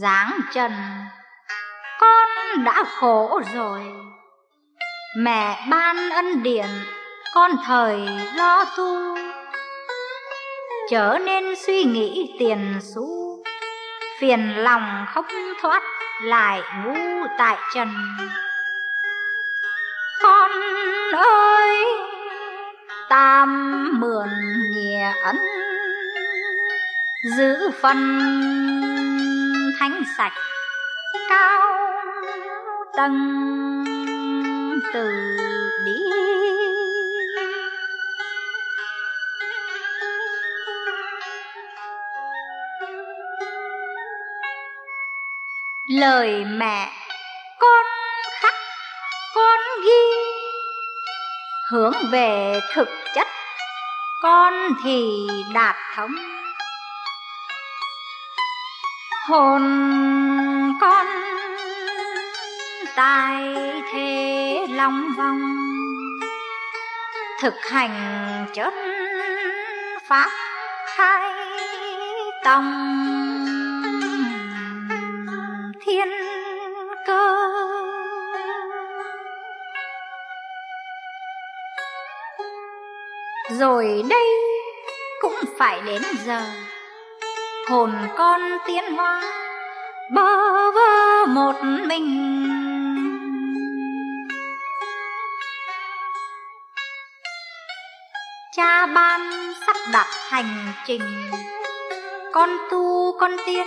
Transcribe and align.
dáng 0.00 0.40
trần. 0.52 0.72
Con 2.00 2.28
đã 2.64 2.84
khổ 2.98 3.40
rồi. 3.54 3.80
Mẹ 5.16 5.66
ban 5.70 6.10
ân 6.10 6.42
điển, 6.42 6.66
con 7.34 7.50
thời 7.66 8.08
lo 8.36 8.64
tu. 8.76 9.16
Trở 10.90 11.18
nên 11.26 11.44
suy 11.66 11.84
nghĩ 11.84 12.34
tiền 12.38 12.80
xu, 12.94 13.38
phiền 14.20 14.54
lòng 14.56 15.06
không 15.14 15.26
thoát 15.62 15.82
lại 16.22 16.62
ngu 16.84 17.26
tại 17.38 17.58
trần. 17.74 17.88
Con 20.22 20.50
ơi, 21.12 21.84
tam 23.08 23.90
mượn 24.00 24.28
nghĩa 24.74 25.12
ân, 25.22 25.38
giữ 27.36 27.70
phần 27.82 28.20
thánh 29.80 30.02
sạch, 30.16 30.32
cao 31.28 31.78
tầng 32.96 33.84
từ 34.92 35.10
đi. 35.84 35.98
Lời 45.88 46.44
mẹ, 46.44 46.90
con 47.60 47.86
khắc, 48.40 48.54
con 49.34 49.60
ghi, 49.84 50.30
hướng 51.70 51.94
về 52.10 52.60
thực 52.74 52.88
chất, 53.14 53.26
con 54.22 54.54
thì 54.84 55.28
đạt 55.54 55.76
thống 55.96 56.12
hồn 59.28 59.62
con. 60.80 61.06
Tài 62.96 63.54
thế 63.92 64.66
lòng 64.70 65.12
vòng 65.16 65.40
thực 67.40 67.54
hành 67.70 68.46
chân 68.54 68.74
pháp 70.02 70.30
khai 70.96 71.32
tông 72.44 72.66
thiên 75.80 76.08
cơ. 77.06 77.36
Rồi 83.50 84.02
đây 84.10 84.28
cũng 85.20 85.34
phải 85.58 85.80
đến 85.86 86.02
giờ 86.24 86.42
hồn 87.70 87.92
con 88.16 88.40
tiến 88.66 88.84
hóa, 88.96 89.22
bơ 90.10 90.70
vơ 90.70 91.26
một 91.26 91.54
mình. 91.86 92.36
Cha 98.56 98.86
ban 98.86 99.20
sắp 99.66 99.76
đặt 99.92 100.06
hành 100.30 100.72
trình, 100.86 101.30
con 102.32 102.50
tu 102.70 103.16
con 103.20 103.36
tiên 103.46 103.66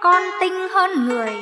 con 0.00 0.22
tinh 0.40 0.68
hơn 0.70 1.08
người. 1.08 1.34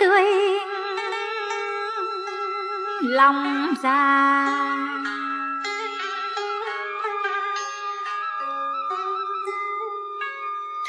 Tươi 0.00 0.24
lòng 3.02 3.74
già. 3.82 4.48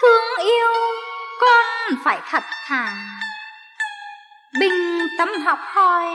Thương 0.01 0.45
yêu 0.45 0.67
con 1.41 1.97
phải 2.05 2.21
thật 2.29 2.43
thà. 2.67 2.95
Bình 4.59 5.07
tâm 5.17 5.29
học 5.45 5.59
hỏi, 5.61 6.05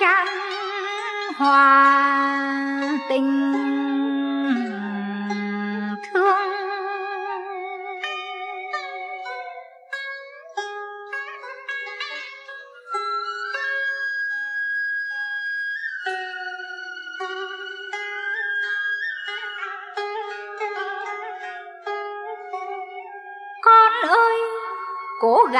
chan 0.00 0.26
hòa 1.36 2.00
tình. 3.08 3.52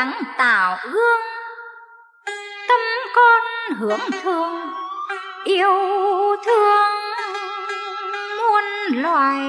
Gắng 0.00 0.22
tạo 0.36 0.78
gương. 0.92 1.20
Tâm 2.68 2.80
con 3.14 3.42
hướng 3.78 4.10
thương, 4.22 4.72
yêu 5.44 5.76
thương 6.44 6.92
muôn 8.38 8.64
loài. 9.02 9.40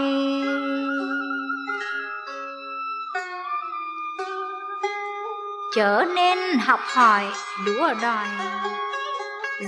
Trở 5.76 6.06
nên 6.16 6.60
học 6.60 6.80
hỏi 6.86 7.24
đúa 7.66 7.94
đòi, 8.02 8.28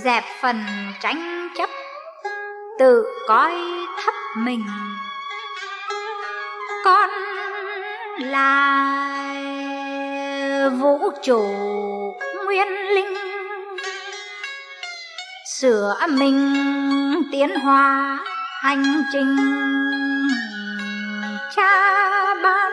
dẹp 0.03 0.23
phần 0.41 0.63
tranh 1.01 1.49
chấp, 1.57 1.69
tự 2.79 3.05
coi 3.27 3.53
thấp 4.05 4.13
mình. 4.37 4.65
Con 6.85 7.09
là 8.19 8.83
vũ 10.69 11.11
trụ 11.23 11.43
nguyên 12.45 12.67
linh. 12.67 13.13
Sửa 15.45 15.95
mình 16.09 16.55
tiến 17.31 17.55
hóa, 17.55 18.19
hành 18.61 19.03
trình 19.13 19.37
cha 21.55 21.93
ban. 22.43 22.71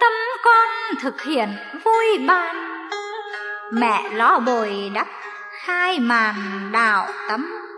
Tâm 0.00 0.12
con 0.44 0.68
thực 1.02 1.22
hiện 1.22 1.48
vui 1.84 2.18
ban. 2.26 2.56
Mẹ 3.72 4.10
lo 4.12 4.38
bồi 4.38 4.90
đắp 4.94 5.06
hai 5.64 5.98
màn 5.98 6.34
đạo 6.72 7.08
tấm 7.28 7.69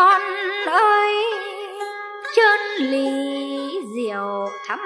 con 0.00 0.22
ơi, 0.66 1.14
chân 2.36 2.60
lý 2.78 3.80
diệu 3.94 4.48
thắm. 4.66 4.80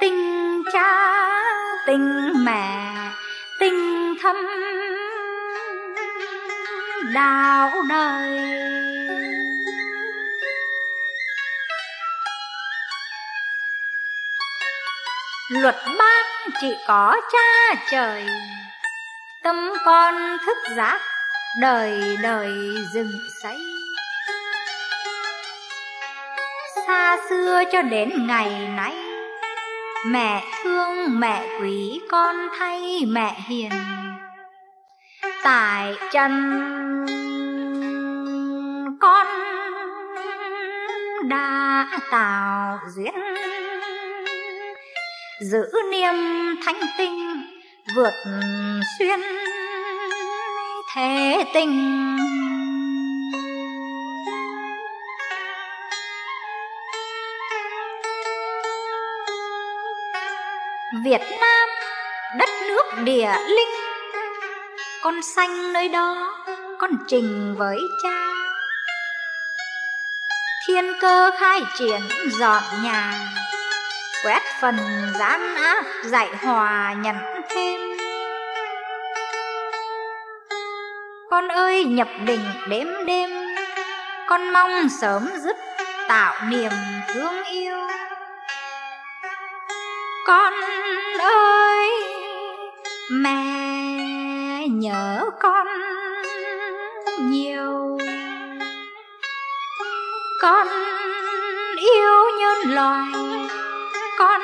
Tình 0.00 0.62
cha, 0.72 1.20
tình 1.86 2.32
mẹ, 2.44 2.94
tình 3.60 4.14
thâm. 4.22 4.36
Đạo 7.14 7.70
đời. 7.88 8.38
Luật 15.50 15.76
ban 15.98 16.24
chỉ 16.60 16.76
có 16.86 17.20
cha 17.32 17.74
trời, 17.90 18.26
tâm 19.42 19.72
con 19.84 20.38
thức 20.46 20.56
giác 20.76 21.13
đời 21.60 22.16
đời 22.22 22.50
rừng 22.94 23.12
xây 23.42 23.56
xa 26.86 27.16
xưa 27.28 27.62
cho 27.72 27.82
đến 27.82 28.26
ngày 28.26 28.68
nay, 28.76 28.94
mẹ 30.06 30.44
thương 30.62 31.20
mẹ 31.20 31.46
quý 31.60 32.00
con 32.10 32.36
thay 32.58 33.04
mẹ 33.08 33.36
hiền. 33.48 33.70
Tại 35.42 35.94
chân 36.12 36.32
con 39.00 39.26
đã 41.28 41.86
tạo 42.10 42.78
duyên. 42.96 43.14
Giữ 45.40 45.70
niềm 45.90 46.14
thanh 46.64 46.80
tinh 46.98 47.42
vượt 47.96 48.12
xuyên 48.98 49.20
thế 50.94 51.44
tình. 51.54 52.00
Việt 61.04 61.20
Nam, 61.40 61.68
đất 62.38 62.48
nước 62.68 63.02
địa 63.04 63.32
linh. 63.46 63.68
Con 65.02 65.22
xanh 65.22 65.72
nơi 65.72 65.88
đó, 65.88 66.44
con 66.78 66.90
trình 67.08 67.54
với 67.58 67.78
cha. 68.02 68.26
Thiên 70.68 70.92
cơ 71.00 71.30
khai 71.38 71.60
triển 71.78 72.00
dọn 72.40 72.62
nhà. 72.82 73.14
Quét 74.24 74.42
phần 74.60 74.76
gian 75.18 75.54
ác, 75.54 75.84
dạy 76.04 76.28
hòa 76.42 76.94
nhận 76.98 77.16
thêm. 77.48 78.03
Con 81.30 81.48
ơi, 81.48 81.84
nhập 81.84 82.08
định 82.26 82.44
đêm 82.68 82.88
đêm. 83.06 83.30
Con 84.26 84.52
mong 84.52 84.88
sớm 85.00 85.28
dứt 85.42 85.56
tạo 86.08 86.34
niềm 86.50 86.72
thương 87.08 87.44
yêu. 87.44 87.76
Con 90.26 90.52
ơi, 91.18 91.90
mẹ 93.10 94.68
nhớ 94.68 95.30
con 95.40 95.66
nhiều. 97.18 97.98
Con 100.40 100.68
yêu 101.76 102.24
nhân 102.38 102.74
loài 102.74 103.12
con 104.18 104.40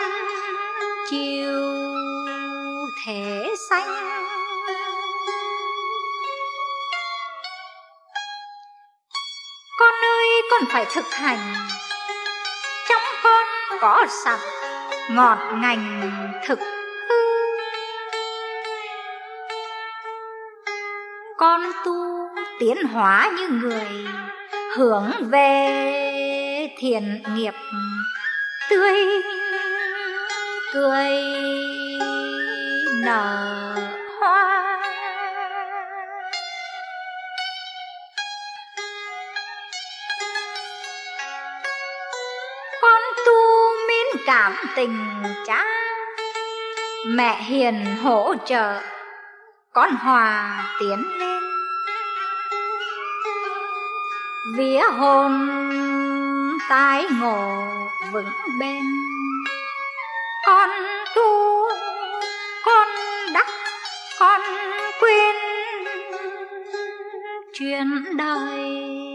chiều 1.10 1.62
thể 3.04 3.54
xanh. 3.68 4.39
Còn 10.50 10.60
phải 10.72 10.86
thực 10.94 11.04
hành. 11.12 11.38
Trong 12.88 13.02
con 13.22 13.46
có 13.80 14.06
sẵn 14.24 14.38
ngọt 15.10 15.38
ngành 15.54 16.10
thực 16.46 16.58
hư. 17.08 17.16
Con 21.36 21.60
tu 21.84 21.94
tiến 22.60 22.84
hóa 22.92 23.30
như 23.36 23.48
người, 23.48 24.06
hướng 24.76 25.12
về 25.30 26.68
thiện 26.78 27.22
nghiệp 27.34 27.54
tươi 28.70 29.22
cười 30.72 31.10
nở. 33.04 33.99
Cảm 44.30 44.56
tình 44.76 44.98
cha 45.46 45.64
mẹ 47.06 47.42
hiền 47.42 47.96
hỗ 48.02 48.34
trợ, 48.44 48.80
con 49.72 49.90
hòa 49.90 50.64
tiến 50.80 51.18
lên. 51.18 51.42
Vía 54.56 54.82
hồn 54.98 55.48
tái 56.68 57.06
ngộ 57.20 57.64
vững 58.12 58.30
bên 58.60 58.82
con 60.46 60.70
tu 61.16 61.62
con 62.64 62.88
đắc, 63.34 63.46
con 64.20 64.40
quên 65.00 65.36
chuyện 67.52 68.16
đời. 68.16 69.09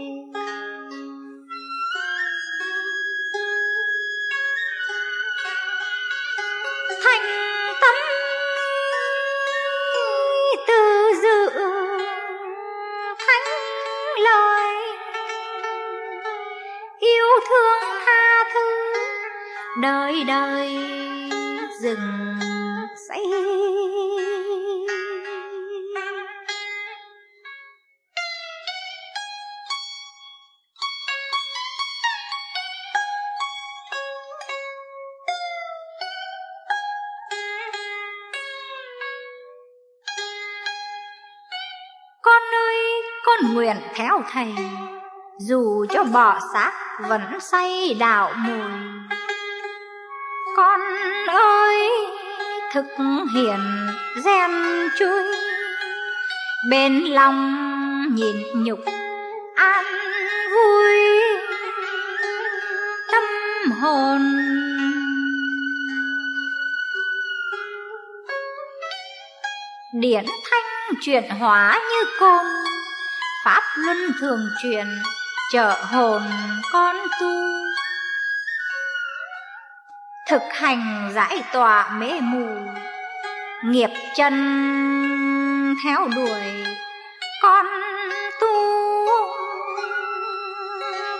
Nguyện 43.56 43.76
theo 43.94 44.22
thầy. 44.32 44.54
Dù 45.38 45.86
cho 45.90 46.04
bỏ 46.04 46.38
xác 46.52 46.72
vẫn 47.08 47.40
say 47.40 47.96
đạo 48.00 48.32
mùi. 48.36 48.70
Con 50.56 50.80
ơi, 51.28 51.90
thực 52.72 52.86
hiện 53.34 53.58
gen 54.24 54.50
chui. 54.98 55.22
Bên 56.70 57.04
lòng 57.04 57.64
nhịn 58.14 58.36
nhục, 58.64 58.78
an 59.54 59.84
vui. 60.52 61.20
Tâm 63.12 63.24
hồn. 63.80 64.20
Điển 70.00 70.24
thanh 70.50 70.94
chuyển 71.00 71.30
hóa 71.30 71.80
như 71.90 72.10
côn 72.20 72.65
luân 73.76 74.12
thường 74.20 74.50
truyền, 74.62 74.86
trợ 75.52 75.70
hồn 75.82 76.22
con 76.72 76.96
tu. 77.20 77.30
Thực 80.28 80.42
hành 80.52 81.10
giải 81.14 81.42
tỏa 81.52 81.90
mê 81.98 82.20
mù, 82.20 82.46
nghiệp 83.64 83.90
chân 84.16 84.34
theo 85.84 86.08
đuổi 86.14 86.64
con 87.42 87.66
tu. 88.40 88.56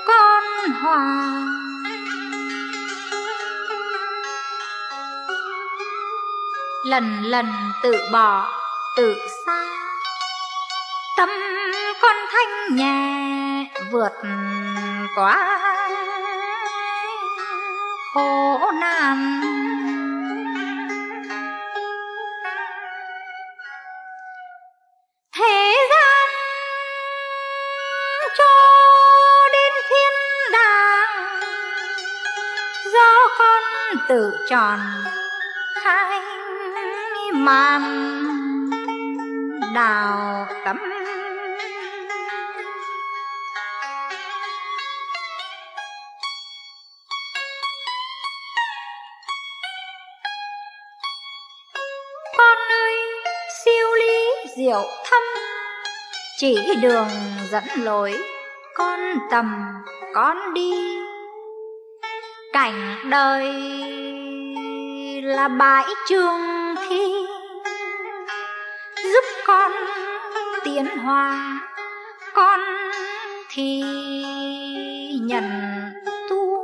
Con 0.06 0.44
hòa. 0.82 1.32
Lần 6.84 7.22
lần 7.22 7.46
tự 7.82 7.94
bỏ, 8.12 8.48
tự 8.96 9.16
xa 9.46 9.64
tâm 11.16 11.28
nhẹ 12.70 13.66
vượt 13.90 14.12
qua 15.16 15.58
khổ 18.14 18.73
nạn. 18.80 19.40
Thế 25.37 25.75
gian 25.90 26.28
cho 28.38 28.44
đến 29.52 29.73
thiên 29.88 30.12
đàng, 30.52 31.40
do 32.92 33.28
con 33.38 33.62
tự 34.08 34.46
chọn 34.49 34.78
khai 35.85 36.20
màn 37.32 37.82
đào 39.75 40.46
tấm 40.64 40.95
diệu 54.56 54.82
thâm. 55.10 55.22
Chỉ 56.38 56.75
đường 56.82 57.08
dẫn 57.50 57.64
lối, 57.76 58.18
con 58.75 59.00
tầm 59.30 59.75
con 60.14 60.54
đi. 60.54 60.98
Cảnh 62.52 62.96
đời 63.10 63.52
là 65.22 65.48
bãi 65.48 65.84
trường 66.08 66.75
thi, 66.88 67.12
giúp 69.04 69.25
con 69.46 69.72
tiến 70.64 70.86
hóa, 70.98 71.60
con 72.34 72.60
thì 73.50 73.82
nhận 75.20 75.44
tu. 76.28 76.56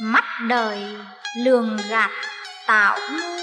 Mắt 0.00 0.24
đời 0.48 0.96
lường 1.36 1.76
gạt 1.90 2.10
tạo 2.66 2.98
ngu 3.12 3.34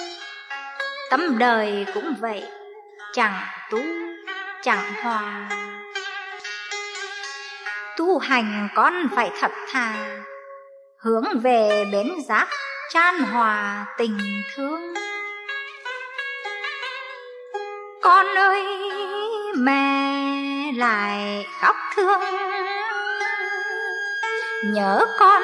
tấm 1.10 1.38
đời 1.38 1.86
cũng 1.94 2.16
vậy, 2.20 2.44
chẳng 3.14 3.42
tu 3.72 3.80
chẳng 4.62 4.94
hòa. 5.04 5.50
Tu 7.98 8.20
hành 8.20 8.70
con 8.76 9.08
phải 9.16 9.32
thật 9.40 9.52
thà, 9.72 9.94
hướng 10.98 11.24
về 11.44 11.86
bến 11.92 12.08
giác 12.28 12.48
chan 12.90 13.20
hòa 13.20 13.86
tình 13.98 14.18
thương. 14.56 14.94
Con 18.02 18.26
ơi, 18.38 18.64
mẹ 19.58 20.72
lại 20.76 21.46
khóc 21.62 21.76
thương. 21.96 22.22
Nhớ 24.74 25.06
con 25.20 25.42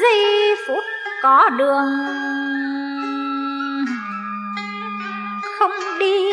giây 0.00 0.54
phút 0.66 0.84
có 1.22 1.48
đường. 1.48 1.88
Không 5.58 5.98
đi. 5.98 6.30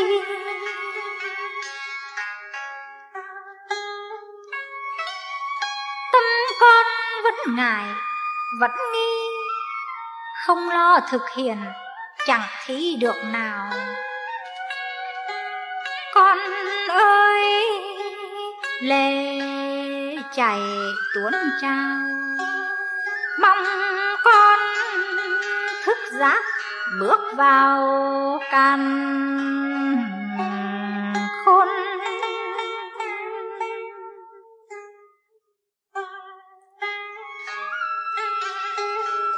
Tâm 6.14 6.24
con 6.60 6.86
vẫn 7.24 7.56
ngại, 7.56 7.86
vẫn 8.60 8.72
nghi. 8.94 9.30
Không 10.46 10.70
lo 10.70 11.00
thực 11.12 11.30
hiện, 11.36 11.58
chẳng 12.28 12.48
thi 12.66 12.98
được 13.02 13.16
nào. 13.34 13.72
Con 16.14 16.38
ơi, 16.90 17.44
lê 18.82 19.38
chảy 20.36 20.60
tuôn 21.16 21.34
trao. 21.62 22.08
Mong 23.40 23.97
giác 26.20 26.42
bước 27.00 27.20
vào 27.36 28.40
căn 28.52 28.80
khôn. 31.46 31.68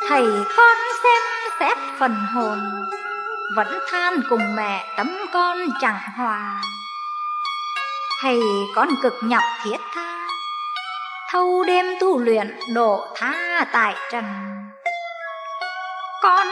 Thầy 0.10 0.26
con 0.58 0.78
xem 1.04 1.22
xét 1.60 1.78
phần 2.00 2.16
hồn, 2.34 2.60
vẫn 3.56 3.80
than 3.92 4.22
cùng 4.30 4.56
mẹ 4.56 4.94
tấm 4.98 5.18
con 5.34 5.58
chẳng 5.82 6.00
hòa. 6.18 6.62
Thầy 8.22 8.40
con 8.76 8.90
cực 9.04 9.14
nhọc 9.22 9.44
thiết 9.64 9.78
tha, 9.94 10.28
thâu 11.32 11.64
đêm 11.68 11.86
tu 12.00 12.20
luyện 12.20 12.60
độ 12.76 13.08
tha 13.16 13.66
tại 13.72 13.96
trần. 14.12 14.26
Con 16.22 16.48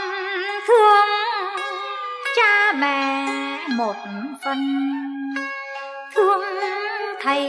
thương 0.67 1.07
cha 2.35 2.73
mẹ 2.73 3.27
một 3.69 3.95
phần. 4.43 4.57
Thương 6.15 6.43
thầy 7.21 7.41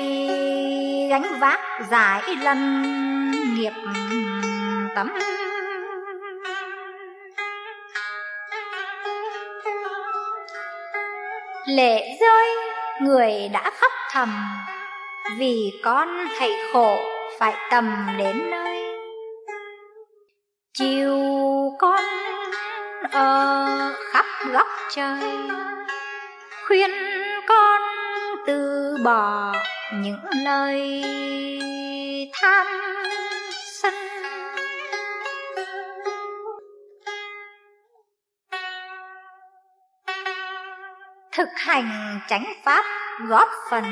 gánh 1.11 1.39
vác 1.41 1.61
giải 1.91 2.23
lần 2.43 2.83
nghiệp 3.55 3.73
tấm 4.95 5.09
lệ 11.67 12.17
rơi, 12.21 12.49
người 13.01 13.33
đã 13.53 13.71
khóc 13.81 13.93
thầm, 14.11 14.45
vì 15.39 15.81
con 15.85 16.09
thầy 16.39 16.53
khổ 16.73 16.99
phải 17.39 17.55
tầm 17.71 18.07
đến 18.19 18.51
nơi. 18.51 18.83
Chiều 20.73 21.19
con 21.79 22.01
ở 23.11 23.95
khắp 24.13 24.27
góc 24.53 24.67
trời. 24.91 25.49
Khuyên 26.67 26.91
con 27.49 27.83
từ 28.47 28.97
bỏ 29.05 29.53
những 29.93 30.25
lời 30.45 31.03
tham 32.33 32.67
sân 33.83 33.95
thực 41.33 41.49
hành 41.57 42.21
chánh 42.29 42.53
pháp 42.65 42.85
góp 43.29 43.49
phần, 43.71 43.85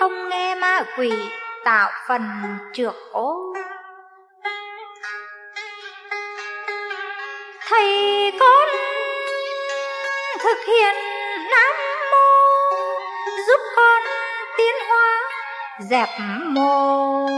không 0.00 0.28
nghe 0.28 0.54
ma 0.54 0.84
quỷ 0.96 1.12
tạo 1.64 1.90
phần 2.08 2.22
trượt 2.72 2.94
ô 3.12 3.54
thầy 7.68 8.07
thực 10.48 10.64
hiện 10.66 10.94
nam 11.50 11.74
mô 12.10 12.26
giúp 13.46 13.60
con 13.76 14.02
tiến 14.56 14.74
hóa 14.88 15.22
dẹp 15.78 16.08
mô 16.46 17.28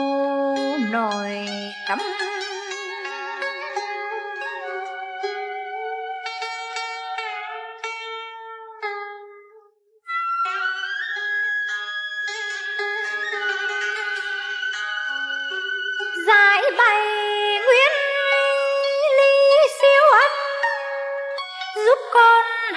nổi 0.91 1.49
cấm 1.89 1.99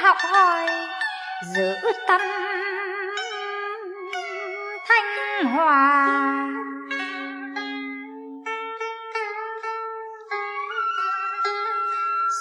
học 0.04 0.18
hỏi, 0.32 0.68
giữ 1.56 1.76
tâm 2.08 2.22
thanh 4.88 5.46
hòa. 5.46 6.10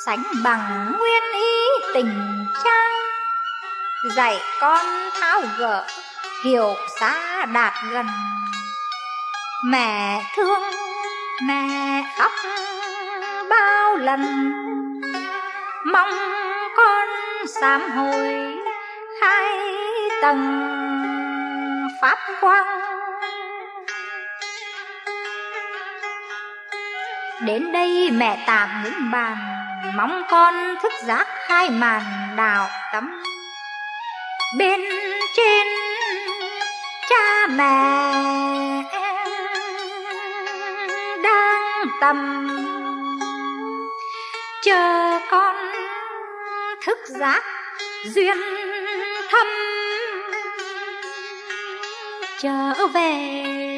Sánh 0.07 0.23
bằng 0.45 0.93
nguyên 0.99 1.23
ý 1.33 1.69
tình 1.95 2.45
cha 2.65 2.83
dạy 4.17 4.41
con 4.61 4.87
tháo 5.21 5.41
gỡ 5.59 5.85
hiểu 6.45 6.75
xa 7.01 7.47
đạt 7.47 7.73
gần. 7.93 8.07
Mẹ 9.65 10.23
thương, 10.37 10.63
mẹ 11.43 12.03
khóc 12.19 12.33
bao 13.49 13.97
lần, 13.97 14.53
mong 15.85 16.42
sám 17.61 17.91
hồi 17.91 18.55
khai 19.21 19.59
tầng 20.23 20.61
pháp 22.01 22.19
quang. 22.41 22.81
Đến 27.41 27.73
đây 27.73 28.11
mẹ 28.13 28.45
tạm 28.47 28.69
những 28.85 29.11
bàn, 29.11 29.37
mong 29.95 30.23
con 30.31 30.75
thức 30.83 30.93
giác 31.05 31.27
khai 31.47 31.71
màn 31.71 32.03
đạo 32.37 32.69
tắm 32.93 33.23
bên 34.59 34.81
trên 35.37 35.67
cha 37.11 37.47
mẹ 37.47 38.03
đang 41.23 41.87
tầm, 42.01 42.49
chờ 44.63 45.19
con 45.31 45.72
thức 46.85 46.99
giác 47.07 47.43
duyên 48.05 48.39
thâm. 49.31 49.47
Trở 52.41 52.87
về 52.95 53.72